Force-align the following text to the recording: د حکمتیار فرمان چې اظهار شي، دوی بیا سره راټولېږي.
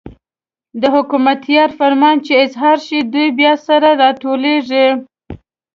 د 0.81 0.83
حکمتیار 0.95 1.69
فرمان 1.79 2.15
چې 2.25 2.33
اظهار 2.45 2.77
شي، 2.85 2.99
دوی 3.13 3.27
بیا 3.39 3.53
سره 3.67 3.89
راټولېږي. 4.03 4.87